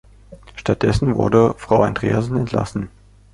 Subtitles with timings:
[0.55, 2.89] Stattdessen wurde Frau Andreasen entlassen.